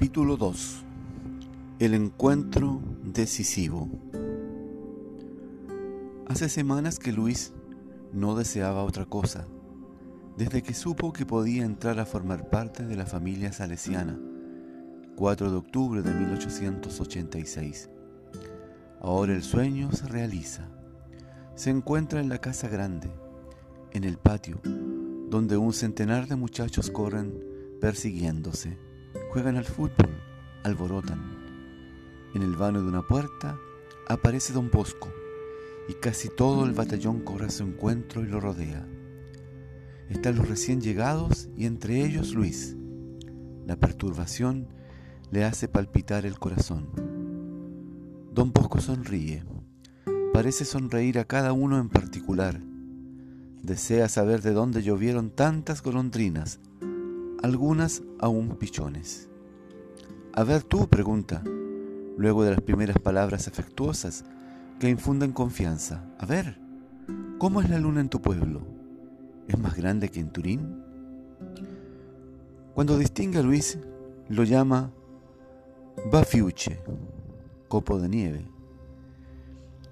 [0.00, 0.82] Capítulo 2
[1.78, 3.86] El encuentro decisivo
[6.26, 7.52] Hace semanas que Luis
[8.10, 9.46] no deseaba otra cosa,
[10.38, 14.18] desde que supo que podía entrar a formar parte de la familia salesiana,
[15.16, 17.90] 4 de octubre de 1886.
[19.02, 20.66] Ahora el sueño se realiza.
[21.56, 23.10] Se encuentra en la casa grande,
[23.92, 24.62] en el patio,
[25.28, 27.34] donde un centenar de muchachos corren
[27.82, 28.78] persiguiéndose
[29.32, 30.10] Juegan al fútbol,
[30.64, 31.20] alborotan.
[32.34, 33.56] En el vano de una puerta
[34.08, 35.08] aparece don Bosco
[35.88, 38.84] y casi todo el batallón corre a su encuentro y lo rodea.
[40.08, 42.74] Están los recién llegados y entre ellos Luis.
[43.68, 44.66] La perturbación
[45.30, 46.88] le hace palpitar el corazón.
[48.34, 49.44] Don Bosco sonríe.
[50.34, 52.60] Parece sonreír a cada uno en particular.
[53.62, 56.58] Desea saber de dónde llovieron tantas golondrinas
[57.42, 59.29] algunas aún pichones.
[60.40, 61.42] A ver tú, pregunta,
[62.16, 64.24] luego de las primeras palabras afectuosas
[64.78, 66.02] que infunden confianza.
[66.18, 66.58] A ver,
[67.36, 68.62] ¿cómo es la luna en tu pueblo?
[69.48, 70.82] ¿Es más grande que en Turín?
[72.72, 73.78] Cuando distingue a Luis,
[74.30, 74.90] lo llama
[76.10, 76.80] Bafiuche,
[77.68, 78.46] copo de nieve,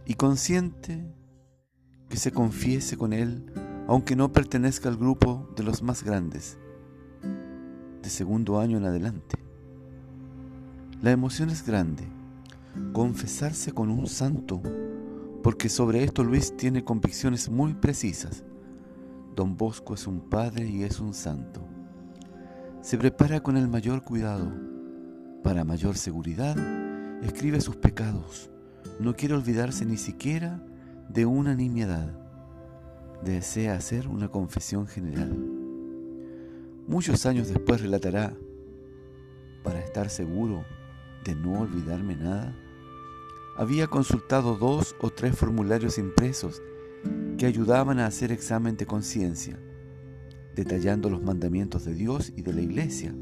[0.06, 1.12] y consiente
[2.08, 3.52] que se confiese con él,
[3.86, 6.56] aunque no pertenezca al grupo de los más grandes
[8.08, 9.37] segundo año en adelante.
[11.00, 12.02] La emoción es grande,
[12.92, 14.60] confesarse con un santo,
[15.44, 18.42] porque sobre esto Luis tiene convicciones muy precisas.
[19.36, 21.64] Don Bosco es un padre y es un santo.
[22.80, 24.52] Se prepara con el mayor cuidado.
[25.44, 26.58] Para mayor seguridad,
[27.22, 28.50] escribe sus pecados.
[28.98, 30.60] No quiere olvidarse ni siquiera
[31.08, 32.10] de una nimiedad.
[33.22, 35.30] Desea hacer una confesión general.
[36.88, 38.34] Muchos años después relatará,
[39.62, 40.64] para estar seguro
[41.28, 42.56] de no olvidarme nada,
[43.58, 46.62] había consultado dos o tres formularios impresos
[47.36, 49.60] que ayudaban a hacer examen de conciencia,
[50.54, 53.14] detallando los mandamientos de Dios y de la Iglesia,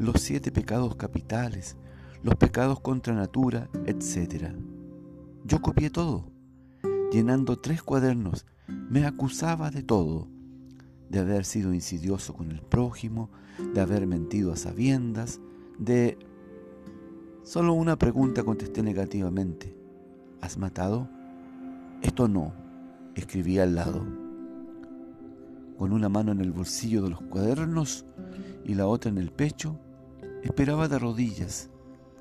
[0.00, 1.76] los siete pecados capitales,
[2.24, 4.52] los pecados contra natura, etc.
[5.44, 6.32] Yo copié todo,
[7.12, 10.26] llenando tres cuadernos, me acusaba de todo,
[11.08, 13.30] de haber sido insidioso con el prójimo,
[13.74, 15.40] de haber mentido a sabiendas,
[15.78, 16.18] de...
[17.44, 19.76] Solo una pregunta contesté negativamente.
[20.40, 21.08] ¿Has matado?
[22.02, 22.52] Esto no,
[23.14, 24.04] escribí al lado.
[25.78, 28.06] Con una mano en el bolsillo de los cuadernos
[28.64, 29.78] y la otra en el pecho,
[30.42, 31.70] esperaba de rodillas,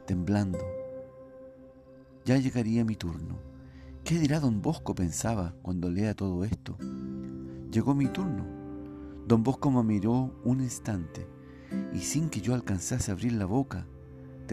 [0.06, 0.60] temblando.
[2.26, 3.40] Ya llegaría mi turno.
[4.04, 4.94] ¿Qué dirá don Bosco?
[4.94, 6.78] pensaba cuando lea todo esto.
[7.72, 8.64] Llegó mi turno
[9.26, 11.26] Don Bosco me miró un instante
[11.94, 13.88] y sin que yo alcanzase a abrir la boca,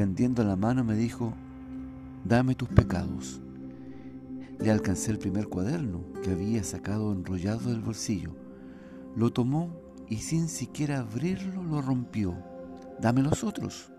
[0.01, 1.35] tendiendo la mano me dijo,
[2.25, 3.43] dame tus pecados.
[4.59, 8.35] Le alcancé el primer cuaderno que había sacado enrollado del bolsillo.
[9.15, 9.77] Lo tomó
[10.09, 12.35] y sin siquiera abrirlo lo rompió.
[12.99, 13.93] Dame los otros.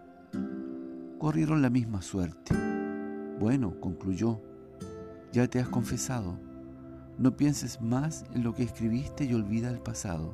[1.19, 2.56] Corrieron la misma suerte.
[3.39, 4.41] Bueno, concluyó,
[5.31, 6.35] ya te has confesado.
[7.19, 10.33] No pienses más en lo que escribiste y olvida el pasado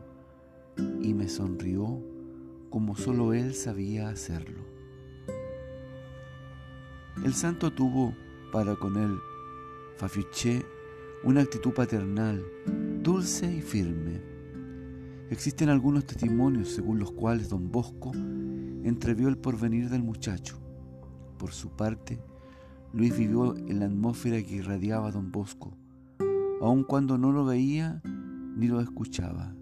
[1.01, 2.01] y me sonrió
[2.69, 4.77] como solo él sabía hacerlo.
[7.23, 8.16] El santo tuvo
[8.51, 9.17] para con él,
[9.97, 10.63] Fafiché,
[11.23, 12.44] una actitud paternal,
[13.01, 14.22] dulce y firme.
[15.31, 18.11] Existen algunos testimonios según los cuales don Bosco
[18.83, 20.59] entrevió el porvenir del muchacho.
[21.39, 22.22] Por su parte,
[22.94, 25.75] Luis vivió en la atmósfera que irradiaba don Bosco,
[26.61, 28.01] aun cuando no lo veía
[28.55, 29.53] ni lo escuchaba.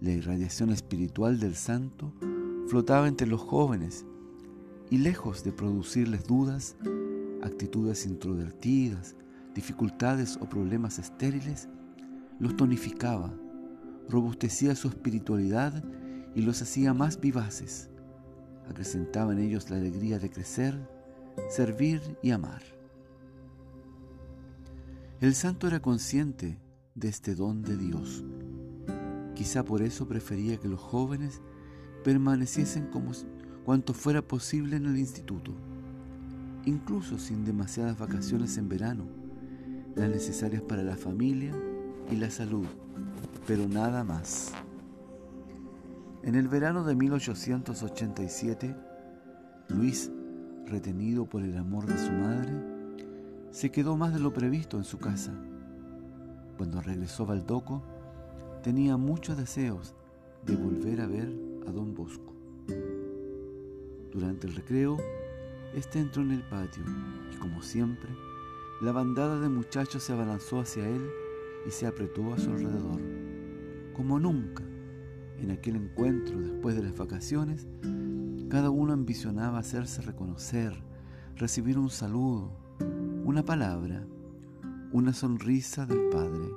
[0.00, 2.12] La irradiación espiritual del santo
[2.68, 4.06] flotaba entre los jóvenes
[4.94, 6.76] y lejos de producirles dudas,
[7.42, 9.16] actitudes introvertidas,
[9.52, 11.68] dificultades o problemas estériles,
[12.38, 13.34] los tonificaba,
[14.08, 15.82] robustecía su espiritualidad
[16.36, 17.90] y los hacía más vivaces.
[18.70, 20.78] Acrecentaba en ellos la alegría de crecer,
[21.50, 22.62] servir y amar.
[25.20, 26.60] El santo era consciente
[26.94, 28.22] de este don de Dios
[29.34, 31.42] Quizá por eso prefería que los jóvenes
[32.04, 33.10] permaneciesen como
[33.64, 35.52] cuanto fuera posible en el instituto,
[36.66, 39.04] incluso sin demasiadas vacaciones en verano,
[39.94, 41.54] las necesarias para la familia
[42.10, 42.66] y la salud,
[43.46, 44.52] pero nada más.
[46.22, 48.74] En el verano de 1887,
[49.68, 50.10] Luis,
[50.66, 52.52] retenido por el amor de su madre,
[53.50, 55.32] se quedó más de lo previsto en su casa.
[56.56, 57.82] Cuando regresó Baldoco,
[58.62, 59.94] tenía muchos deseos
[60.44, 61.30] de volver a ver
[61.66, 62.23] a don Bosco.
[64.14, 64.96] Durante el recreo,
[65.74, 66.84] éste entró en el patio
[67.32, 68.08] y como siempre,
[68.80, 71.04] la bandada de muchachos se abalanzó hacia él
[71.66, 73.00] y se apretó a su alrededor.
[73.92, 74.62] Como nunca,
[75.40, 77.66] en aquel encuentro después de las vacaciones,
[78.48, 80.72] cada uno ambicionaba hacerse reconocer,
[81.34, 82.56] recibir un saludo,
[83.24, 84.06] una palabra,
[84.92, 86.50] una sonrisa del Padre.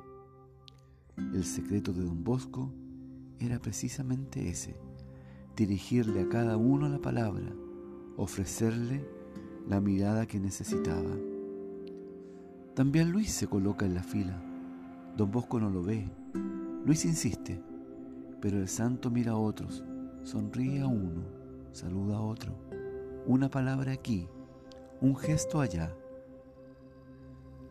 [1.34, 2.72] El secreto de don Bosco
[3.40, 4.76] era precisamente ese,
[5.58, 7.52] dirigirle a cada uno la palabra,
[8.16, 9.04] ofrecerle
[9.68, 11.18] la mirada que necesitaba.
[12.76, 14.40] También Luis se coloca en la fila.
[15.18, 16.08] Don Bosco no lo ve.
[16.86, 17.60] Luis insiste,
[18.40, 19.84] pero el santo mira a otros,
[20.22, 21.24] sonríe a uno,
[21.72, 22.54] saluda a otro.
[23.26, 24.30] Una palabra aquí,
[25.02, 25.92] un gesto allá.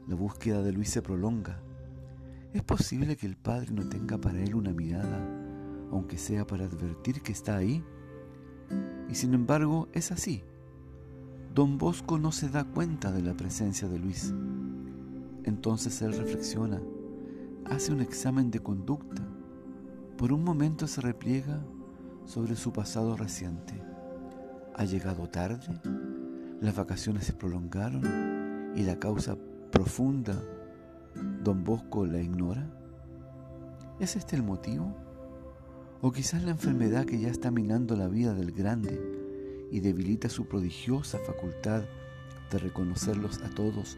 [0.08, 1.60] La búsqueda de Luis se prolonga.
[2.52, 5.45] ¿Es posible que el Padre no tenga para él una mirada,
[5.90, 7.84] aunque sea para advertir que está ahí?
[9.08, 10.42] Y sin embargo es así.
[11.54, 14.34] Don Bosco no se da cuenta de la presencia de Luis.
[15.44, 16.82] Entonces él reflexiona,
[17.64, 19.22] hace un examen de conducta.
[20.18, 21.62] Por un momento se repliega
[22.26, 23.80] sobre su pasado reciente.
[24.74, 25.80] ¿Ha llegado tarde?
[26.60, 28.72] ¿Las vacaciones se prolongaron?
[28.74, 29.36] ¿Y la causa
[29.70, 30.42] profunda,
[31.42, 32.68] don Bosco la ignora?
[33.98, 35.05] ¿Es este el motivo?
[36.02, 39.00] ¿O quizás la enfermedad que ya está minando la vida del grande
[39.70, 41.84] y debilita su prodigiosa facultad
[42.50, 43.96] de reconocerlos a todos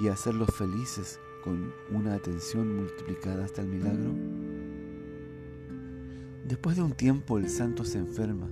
[0.00, 4.14] y hacerlos felices con una atención multiplicada hasta el milagro?
[6.46, 8.48] Después de un tiempo el santo se enferma.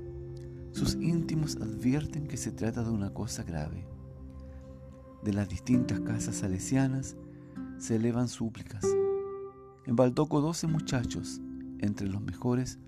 [0.73, 3.87] Sus íntimos advierten que se trata de una cosa grave.
[5.23, 7.17] De las distintas casas salesianas
[7.79, 8.85] se elevan súplicas.
[9.87, 11.41] En Baldoco doce muchachos,
[11.85, 12.79] entre los mejores,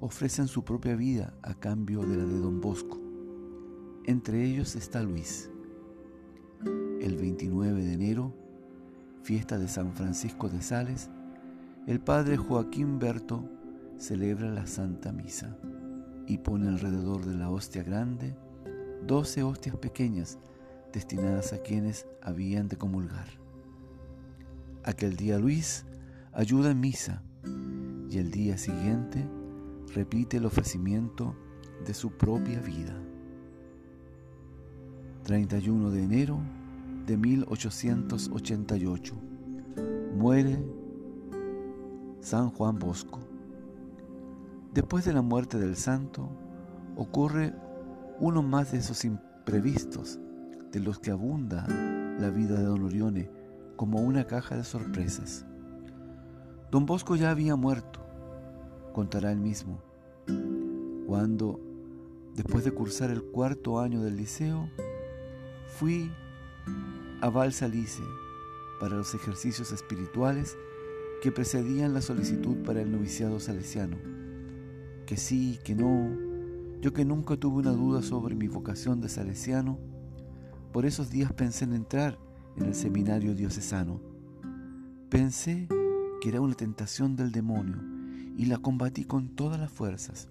[0.00, 3.00] ofrecen su propia vida a cambio de la de don Bosco.
[4.04, 5.50] Entre ellos está Luis.
[7.00, 8.34] El 29 de enero,
[9.22, 11.10] fiesta de San Francisco de Sales,
[11.86, 13.48] el padre Joaquín Berto
[13.96, 15.56] celebra la Santa Misa
[16.26, 18.36] y pone alrededor de la hostia grande
[19.06, 20.38] doce hostias pequeñas
[20.92, 23.28] destinadas a quienes habían de comulgar.
[24.84, 25.84] Aquel día Luis
[26.32, 27.22] ayuda en misa
[28.10, 29.28] y el día siguiente
[29.94, 31.34] repite el ofrecimiento
[31.86, 32.94] de su propia vida.
[35.24, 36.38] 31 de enero
[37.06, 39.14] de 1888.
[40.16, 40.58] Muere
[42.20, 43.20] San Juan Bosco.
[44.72, 46.28] Después de la muerte del santo,
[46.96, 47.54] ocurre
[48.20, 50.18] uno más de esos imprevistos
[50.72, 51.66] de los que abunda
[52.18, 53.30] la vida de don Orione
[53.76, 55.46] como una caja de sorpresas.
[56.70, 58.00] Don Bosco ya había muerto,
[58.92, 59.80] contará él mismo,
[61.06, 61.58] cuando,
[62.34, 64.68] después de cursar el cuarto año del liceo,
[65.78, 66.10] fui
[67.22, 68.02] a Valsalice
[68.80, 70.58] para los ejercicios espirituales
[71.22, 73.96] que precedían la solicitud para el noviciado salesiano.
[75.06, 76.10] Que sí, que no,
[76.82, 79.78] yo que nunca tuve una duda sobre mi vocación de salesiano,
[80.70, 82.18] por esos días pensé en entrar
[82.56, 84.02] en el seminario diocesano.
[85.08, 85.66] Pensé
[86.20, 87.76] que era una tentación del demonio
[88.36, 90.28] y la combatí con todas las fuerzas.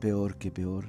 [0.00, 0.86] Peor que peor.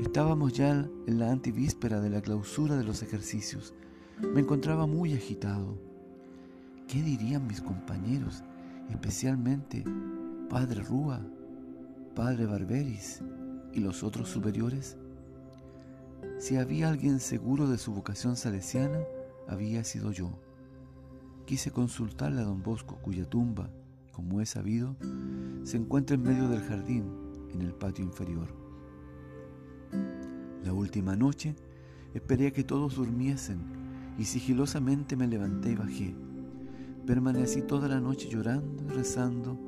[0.00, 3.74] Estábamos ya en la antivíspera de la clausura de los ejercicios
[4.20, 5.76] me encontraba muy agitado.
[6.88, 8.42] ¿Qué dirían mis compañeros,
[8.90, 9.84] especialmente
[10.48, 11.20] Padre Rúa,
[12.14, 13.20] Padre Barberis
[13.72, 14.96] y los otros superiores?
[16.38, 19.00] Si había alguien seguro de su vocación salesiana,
[19.48, 20.30] había sido yo.
[21.44, 23.68] Quise consultarle a don Bosco, cuya tumba,
[24.12, 24.96] como he sabido,
[25.64, 27.04] se encuentra en medio del jardín,
[27.52, 28.48] en el patio inferior.
[30.64, 31.56] La última noche
[32.14, 33.60] esperé a que todos durmiesen
[34.18, 36.14] y sigilosamente me levanté y bajé.
[37.06, 39.58] Permanecí toda la noche llorando y rezando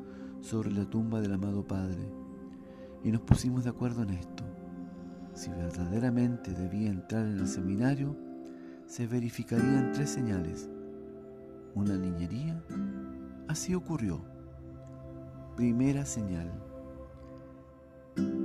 [0.41, 2.09] sobre la tumba del amado Padre
[3.03, 4.45] y nos pusimos de acuerdo en esto.
[5.35, 8.17] Si verdaderamente debía entrar en el seminario,
[8.87, 10.71] se verificarían tres señales.
[11.75, 12.63] Una niñería.
[13.49, 14.25] Así ocurrió.
[15.57, 16.53] Primera señal.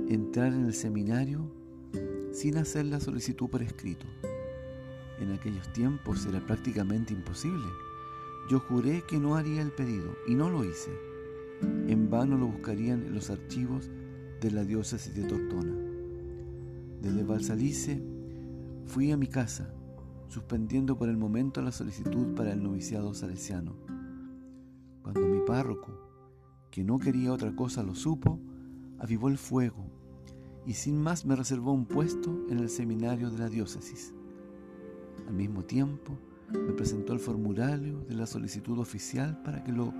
[0.08, 1.50] Entrar en el seminario
[2.32, 4.06] sin hacer la solicitud por escrito
[5.20, 7.66] en aquellos tiempos era prácticamente imposible.
[8.48, 10.90] Yo juré que no haría el pedido y no lo hice.
[11.86, 13.90] En vano lo buscarían en los archivos
[14.40, 15.74] de la diócesis de Tortona.
[17.02, 18.02] Desde Balsalice
[18.86, 19.72] fui a mi casa,
[20.30, 23.74] suspendiendo por el momento la solicitud para el noviciado salesiano.
[25.02, 25.90] Cuando mi párroco,
[26.70, 28.38] que no quería otra cosa, lo supo,
[29.00, 29.84] avivó el fuego
[30.64, 34.14] y sin más me reservó un puesto en el seminario de la diócesis.
[35.26, 36.16] Al mismo tiempo,
[36.48, 39.92] me presentó el formulario de la solicitud oficial para que lo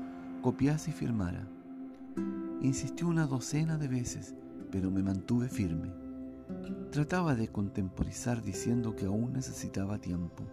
[0.43, 1.49] copiase y firmara.
[2.63, 4.37] Insistió una docena de veces,
[4.71, 5.91] pero me mantuve firme.
[6.91, 10.45] Trataba de contemporizar diciendo que aún necesitaba tiempo.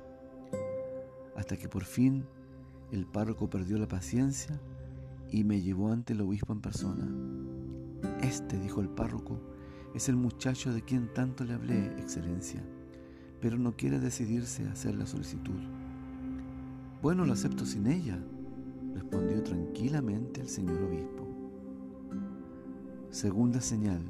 [1.36, 2.26] Hasta que por fin
[2.92, 4.60] el párroco perdió la paciencia
[5.30, 7.08] y me llevó ante el obispo en persona.
[8.22, 9.40] Este, dijo el párroco,
[9.94, 12.64] es el muchacho de quien tanto le hablé, excelencia,
[13.42, 15.60] pero no quiere decidirse a hacer la solicitud.
[17.02, 18.20] Bueno, lo acepto sin ella,
[18.94, 21.28] respondió tranquilamente el señor obispo.
[23.10, 24.02] Segunda señal,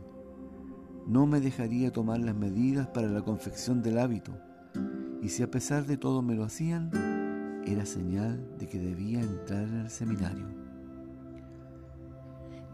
[1.07, 4.37] no me dejaría tomar las medidas para la confección del hábito,
[5.21, 6.91] y si a pesar de todo me lo hacían,
[7.65, 10.45] era señal de que debía entrar en el seminario.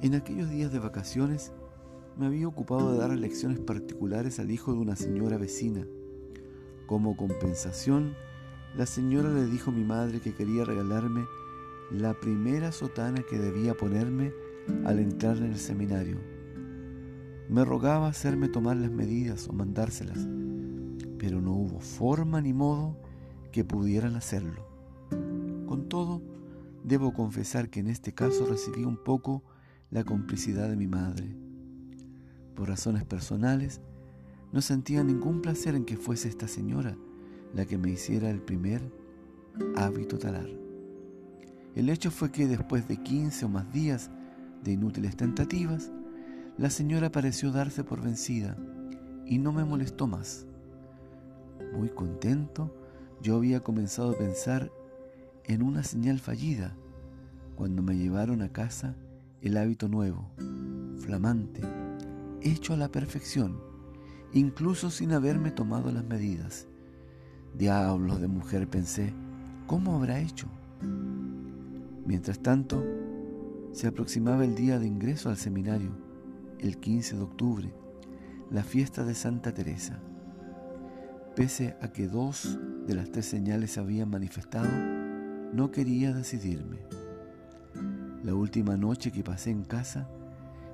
[0.02, 1.54] En aquellos días de vacaciones
[2.18, 5.86] me había ocupado de dar lecciones particulares al hijo de una señora vecina.
[6.88, 8.14] Como compensación,
[8.76, 11.24] la señora le dijo a mi madre que quería regalarme
[11.92, 14.34] la primera sotana que debía ponerme
[14.86, 16.33] al entrar en el seminario.
[17.54, 20.28] Me rogaba hacerme tomar las medidas o mandárselas,
[21.20, 22.98] pero no hubo forma ni modo
[23.52, 24.66] que pudieran hacerlo.
[25.68, 26.24] Con todo,
[26.84, 29.44] debo confesar que en este caso recibí un poco
[29.92, 31.36] la complicidad de mi madre.
[32.56, 33.82] Por razones personales,
[34.52, 36.98] no sentía ningún placer en que fuese esta señora
[37.54, 38.82] la que me hiciera el primer
[39.76, 40.50] hábito talar.
[41.76, 44.10] El hecho fue que después de 15 o más días
[44.64, 45.92] de inútiles tentativas,
[46.58, 48.56] la señora pareció darse por vencida
[49.26, 50.46] y no me molestó más.
[51.74, 52.76] Muy contento,
[53.22, 54.72] yo había comenzado a pensar
[55.46, 56.76] en una señal fallida
[57.56, 58.96] cuando me llevaron a casa
[59.42, 60.30] el hábito nuevo,
[61.00, 61.62] flamante,
[62.42, 63.60] hecho a la perfección,
[64.32, 66.68] incluso sin haberme tomado las medidas.
[67.58, 69.14] Diablos de mujer, pensé,
[69.68, 70.48] ¿cómo habrá hecho?
[72.06, 72.84] Mientras tanto,
[73.72, 75.92] se aproximaba el día de ingreso al seminario,
[76.64, 77.74] el 15 de octubre,
[78.50, 80.00] la fiesta de Santa Teresa.
[81.36, 84.70] Pese a que dos de las tres señales se habían manifestado,
[85.52, 86.78] no quería decidirme.
[88.24, 90.10] La última noche que pasé en casa,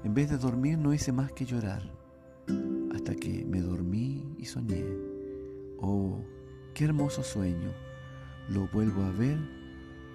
[0.03, 1.81] en vez de dormir no hice más que llorar,
[2.93, 4.85] hasta que me dormí y soñé.
[5.79, 6.19] Oh,
[6.75, 7.71] qué hermoso sueño.
[8.47, 9.39] Lo vuelvo a ver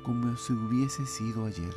[0.04, 1.74] como si hubiese sido ayer.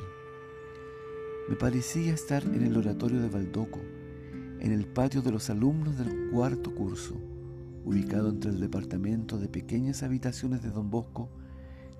[1.49, 3.79] Me parecía estar en el oratorio de Valdoco,
[4.59, 7.15] en el patio de los alumnos del cuarto curso,
[7.85, 11.29] ubicado entre el departamento de pequeñas habitaciones de Don Bosco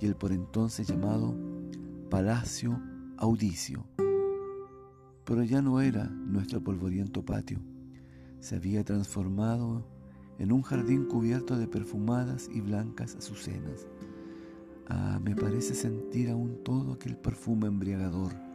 [0.02, 1.34] y el por entonces llamado
[2.10, 2.78] Palacio
[3.16, 3.86] Audicio.
[5.24, 7.60] Pero ya no era nuestro polvoriento patio,
[8.42, 9.88] se había transformado
[10.40, 13.88] en un jardín cubierto de perfumadas y blancas azucenas.
[14.90, 18.47] Ah, me parece sentir aún todo aquel perfume embriagador.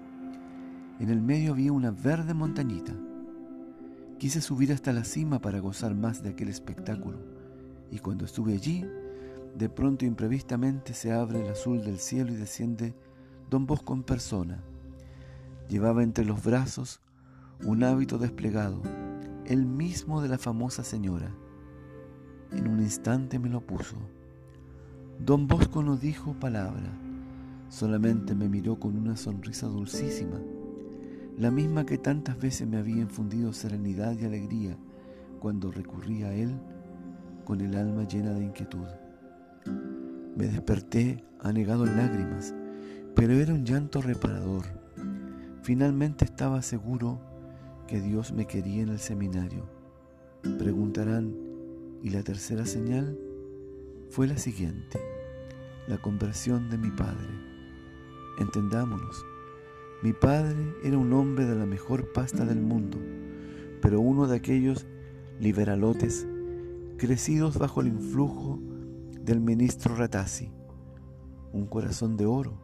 [1.02, 2.94] En el medio había una verde montañita.
[4.18, 7.18] Quise subir hasta la cima para gozar más de aquel espectáculo,
[7.90, 8.86] y cuando estuve allí,
[9.58, 12.94] de pronto imprevistamente se abre el azul del cielo y desciende
[13.50, 14.62] don Bosco en persona.
[15.68, 17.00] Llevaba entre los brazos
[17.64, 18.80] un hábito desplegado,
[19.44, 21.34] el mismo de la famosa señora.
[22.52, 23.96] En un instante me lo puso.
[25.18, 26.96] Don Bosco no dijo palabra,
[27.70, 30.38] solamente me miró con una sonrisa dulcísima,
[31.36, 34.76] la misma que tantas veces me había infundido serenidad y alegría
[35.40, 36.58] cuando recurría a él
[37.44, 38.86] con el alma llena de inquietud.
[40.36, 42.54] Me desperté anegado en lágrimas,
[43.14, 44.64] pero era un llanto reparador.
[45.62, 47.20] Finalmente estaba seguro
[47.86, 49.68] que Dios me quería en el seminario.
[50.58, 51.34] Preguntarán,
[52.02, 53.18] ¿y la tercera señal?
[54.10, 55.00] Fue la siguiente,
[55.88, 57.28] la conversión de mi padre.
[58.38, 59.24] Entendámonos,
[60.02, 62.98] mi padre era un hombre de la mejor pasta del mundo,
[63.80, 64.84] pero uno de aquellos
[65.38, 66.26] liberalotes
[66.96, 68.58] crecidos bajo el influjo
[69.24, 70.50] del ministro Ratazzi,
[71.52, 72.58] un corazón de oro,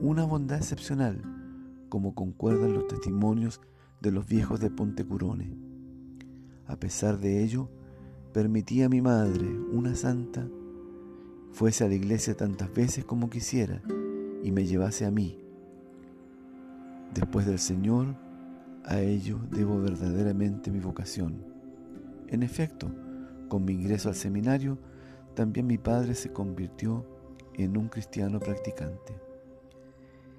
[0.00, 1.22] una bondad excepcional,
[1.88, 3.60] como concuerdan los testimonios
[4.00, 5.56] de los viejos de Pontecurone.
[6.66, 7.70] A pesar de ello,
[8.32, 10.48] permitía a mi madre, una santa,
[11.52, 13.82] fuese a la iglesia tantas veces como quisiera
[14.42, 15.45] y me llevase a mí.
[17.14, 18.14] Después del Señor,
[18.84, 21.44] a ello debo verdaderamente mi vocación.
[22.28, 22.90] En efecto,
[23.48, 24.78] con mi ingreso al seminario,
[25.34, 27.06] también mi padre se convirtió
[27.54, 29.14] en un cristiano practicante.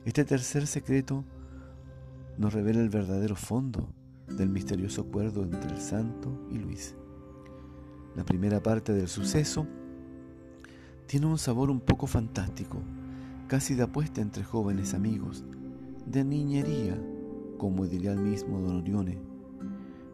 [0.06, 1.24] Este tercer secreto
[2.38, 3.90] nos revela el verdadero fondo
[4.28, 6.96] del misterioso acuerdo entre el santo y Luis.
[8.16, 9.68] La primera parte del suceso
[11.06, 12.80] tiene un sabor un poco fantástico,
[13.48, 15.46] casi de apuesta entre jóvenes amigos,
[16.10, 16.98] de niñería,
[17.58, 19.20] como diría el mismo Don Orione.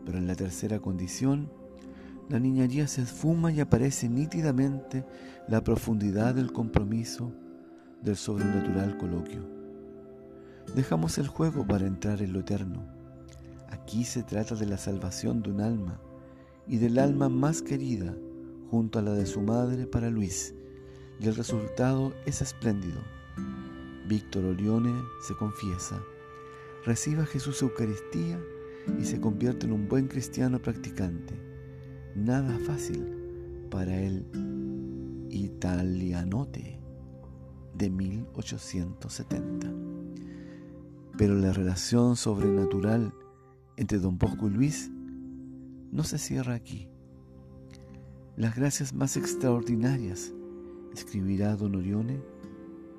[0.05, 1.49] Pero en la tercera condición,
[2.29, 5.05] la niñería se esfuma y aparece nítidamente
[5.47, 7.31] la profundidad del compromiso
[8.01, 9.41] del sobrenatural coloquio.
[10.75, 12.83] Dejamos el juego para entrar en lo eterno.
[13.69, 15.99] Aquí se trata de la salvación de un alma
[16.67, 18.15] y del alma más querida
[18.69, 20.55] junto a la de su madre para Luis,
[21.19, 22.99] y el resultado es espléndido.
[24.07, 26.01] Víctor Orione se confiesa,
[26.85, 28.39] recibe a Jesús Eucaristía
[28.99, 31.33] y se convierte en un buen cristiano practicante.
[32.15, 33.05] Nada fácil
[33.69, 34.25] para el
[35.29, 36.79] italianote
[37.73, 39.71] de 1870.
[41.17, 43.13] Pero la relación sobrenatural
[43.77, 44.91] entre don Bosco y Luis
[45.91, 46.87] no se cierra aquí.
[48.35, 50.33] Las gracias más extraordinarias
[50.93, 52.21] escribirá don Orione,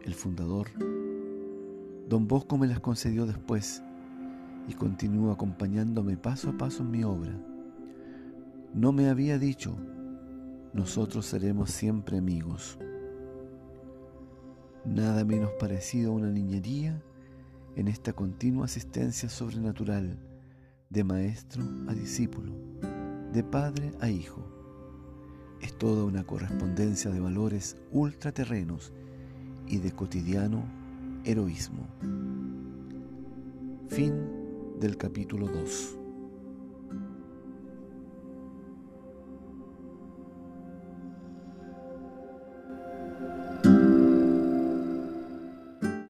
[0.05, 0.69] el fundador.
[2.09, 3.83] Don Bosco me las concedió después
[4.69, 7.33] y continúa acompañándome paso a paso en mi obra.
[8.73, 9.77] No me había dicho,
[10.73, 12.79] nosotros seremos siempre amigos.
[14.85, 17.03] Nada menos parecido a una niñería
[17.77, 20.19] en esta continua asistencia sobrenatural
[20.91, 22.53] de maestro a discípulo,
[23.33, 24.55] de padre a hijo
[25.65, 28.93] es toda una correspondencia de valores ultraterrenos
[29.69, 30.65] y de cotidiano
[31.25, 31.87] heroísmo.
[33.89, 34.15] Fin
[34.81, 36.04] del capítulo 2.